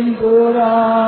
[0.00, 0.99] 인도라.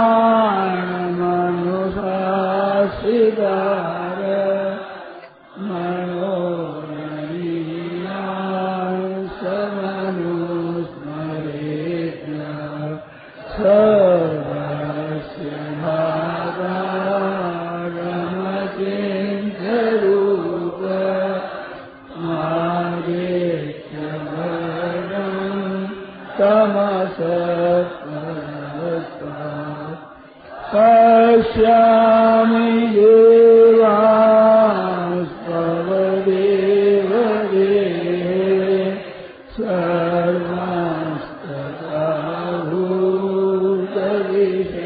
[44.43, 44.82] Amén.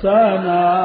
[0.00, 0.83] सदा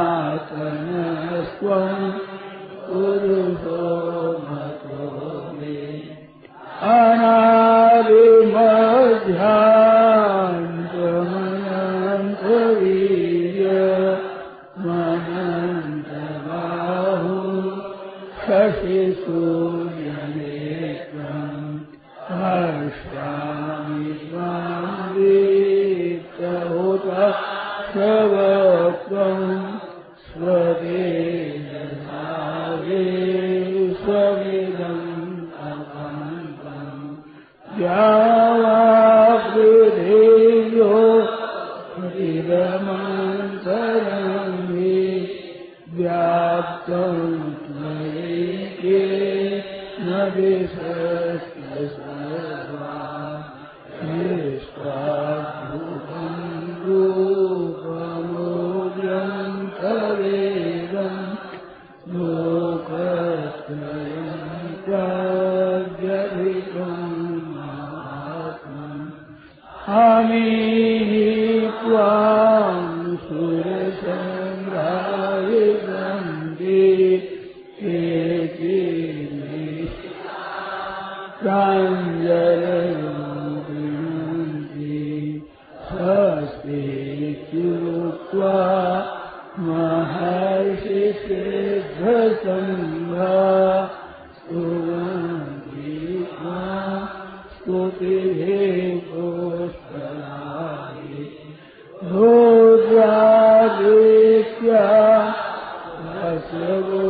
[70.30, 71.39] حميد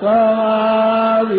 [0.00, 1.38] Sāvīrēṁ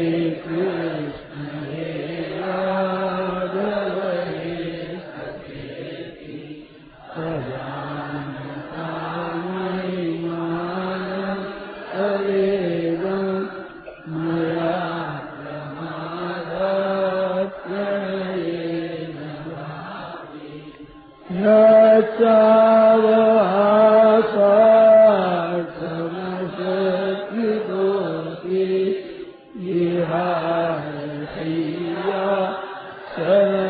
[33.15, 33.64] 对对对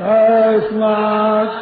[0.00, 1.56] तस्मात्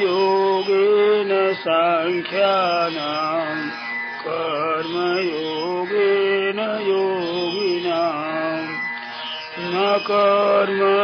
[1.60, 3.62] साङ्ख्यानाम्
[4.24, 4.98] कर्मयोगेन
[6.88, 8.68] योगिनाम्
[9.72, 9.74] न
[10.08, 11.00] कर्मणामनारम्भात्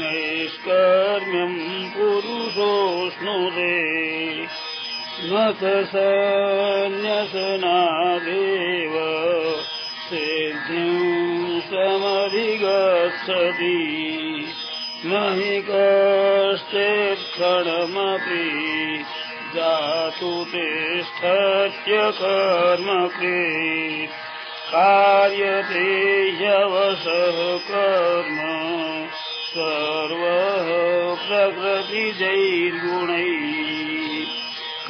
[0.00, 1.60] नैष्कर्म्यम्
[1.96, 3.74] पुरुषोऽश्नुते
[5.30, 6.96] न च सन्न्यसनादेव
[10.08, 11.15] सिद्धिम्
[11.76, 13.76] समधिगच्छति।
[15.06, 15.08] न
[15.38, 18.46] हि कश्चित्क्षणमपि
[19.54, 24.14] जातु तिष्ठत्य कर्मकृत्
[24.72, 25.90] कार्यते
[26.30, 27.38] ह्यवशः
[27.70, 28.38] कर्म
[29.56, 30.68] सर्वः
[31.28, 34.26] प्रकृतिजैर्गुणैः।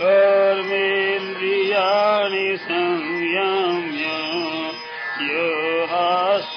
[0.01, 3.86] कर्मेन्द्रियाणि संयम्य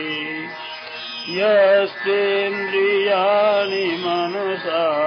[1.31, 5.05] यस्तेन्द्रियाणि मनसा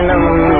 [0.00, 0.59] शरणम्